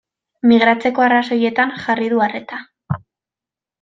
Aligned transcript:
Migratzeko 0.51 1.03
arrazoietan 1.07 1.75
jarri 1.83 2.09
du 2.15 2.23
arreta. 2.29 2.63